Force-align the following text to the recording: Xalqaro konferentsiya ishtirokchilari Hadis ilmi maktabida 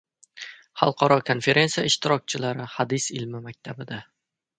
Xalqaro 0.81 1.17
konferentsiya 1.27 1.83
ishtirokchilari 1.89 2.65
Hadis 2.77 3.07
ilmi 3.21 3.43
maktabida 3.49 4.01